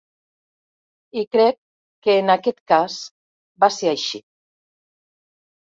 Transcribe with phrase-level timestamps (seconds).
[1.23, 1.59] I crec
[2.07, 2.97] que en aquest cas
[3.65, 4.23] va ser així.